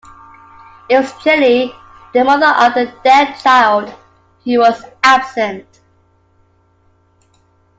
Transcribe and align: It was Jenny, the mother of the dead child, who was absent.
It 0.89 0.97
was 0.97 1.13
Jenny, 1.23 1.75
the 2.13 2.23
mother 2.23 2.47
of 2.47 2.73
the 2.73 2.91
dead 3.03 3.37
child, 3.37 3.93
who 4.43 4.57
was 4.57 4.81
absent. 5.03 5.67